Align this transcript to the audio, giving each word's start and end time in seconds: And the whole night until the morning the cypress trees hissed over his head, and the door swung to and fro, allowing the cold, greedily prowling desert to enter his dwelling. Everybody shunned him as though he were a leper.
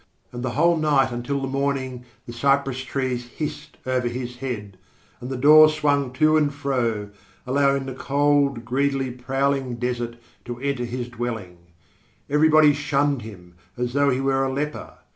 And 0.31 0.41
the 0.41 0.49
whole 0.57 0.77
night 0.77 1.11
until 1.11 1.39
the 1.41 1.47
morning 1.47 2.05
the 2.25 2.33
cypress 2.33 2.79
trees 2.83 3.27
hissed 3.27 3.77
over 3.85 4.07
his 4.07 4.37
head, 4.37 4.79
and 5.19 5.29
the 5.29 5.37
door 5.37 5.69
swung 5.69 6.11
to 6.13 6.37
and 6.37 6.51
fro, 6.51 7.11
allowing 7.45 7.85
the 7.85 7.93
cold, 7.93 8.65
greedily 8.65 9.11
prowling 9.11 9.75
desert 9.75 10.15
to 10.45 10.59
enter 10.59 10.85
his 10.85 11.07
dwelling. 11.09 11.59
Everybody 12.31 12.73
shunned 12.73 13.21
him 13.21 13.53
as 13.77 13.93
though 13.93 14.09
he 14.09 14.19
were 14.21 14.43
a 14.43 14.51
leper. 14.51 14.97